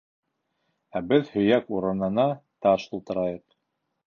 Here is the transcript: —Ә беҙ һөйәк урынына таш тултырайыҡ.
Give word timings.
—Ә 0.99 1.01
беҙ 1.11 1.29
һөйәк 1.33 1.69
урынына 1.81 2.27
таш 2.67 2.89
тултырайыҡ. 2.93 3.47